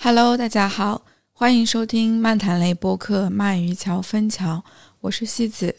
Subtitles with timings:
[0.00, 1.02] Hello，大家好，
[1.32, 4.54] 欢迎收听漫谈类播客《鳗鱼桥分桥》，
[5.00, 5.74] 我是西子。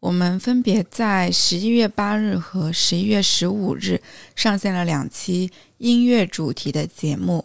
[0.00, 4.02] 我们分别在十一月八日和十一月十五日
[4.36, 7.42] 上线了两期音乐主题的节目。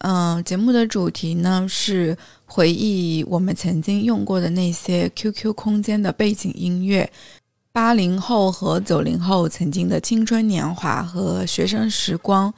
[0.00, 7.08] 嗯，节目的主题呢是回忆我们曾经用过的那些 QQ 空间的背景音乐，
[7.72, 12.52] 八零后和九零后曾经的青春年华和学生时光。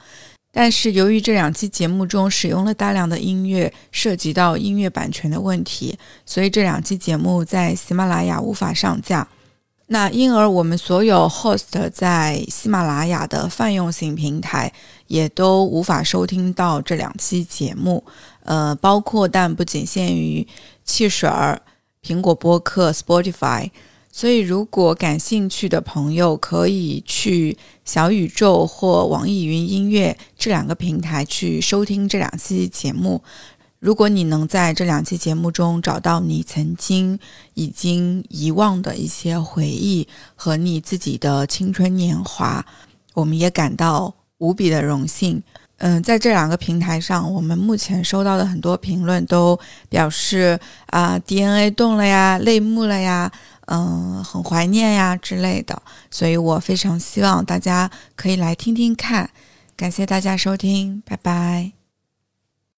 [0.59, 5.95] 但是由于这两期节目中使用了大量的音乐，涉及到音乐版权的问题，
[6.25, 9.27] 所以这两期节目在喜马拉雅无法上架。
[9.85, 14.73] 那因而我们所有 host 在喜马拉雅的泛用型平台
[15.05, 18.03] 也都无法收听到这两期节目，
[18.43, 20.47] 呃，包括但不仅限于
[20.83, 21.61] 汽水儿、
[22.03, 23.69] 苹果播客、Spotify。
[24.11, 33.21] 所以，如果感兴趣的朋友可以去小宇宙或网易云音乐这两个平台去收听这两期节目。
[33.79, 37.19] 如果你能在这两期节目中找到你曾经
[37.53, 42.65] 已经遗忘的一些回忆和你自己的青春年华，
[43.13, 45.43] 我们也感到无比的荣幸。
[45.77, 49.57] 嗯，在这两个平台上，我们目前收到的很多评论都
[49.89, 53.31] 表示啊，DNA 动了呀，泪目了呀。
[53.67, 59.29] 嗯，很怀念呀之类的，所以我非常希望大家可以来听听看。
[59.75, 61.76] 感谢大家收听，拜拜。